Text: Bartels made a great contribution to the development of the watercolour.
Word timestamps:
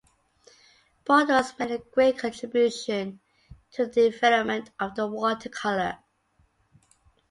Bartels 1.05 1.53
made 1.59 1.69
a 1.69 1.77
great 1.77 2.17
contribution 2.17 3.19
to 3.73 3.85
the 3.85 4.09
development 4.09 4.71
of 4.79 4.95
the 4.95 5.05
watercolour. 5.05 5.99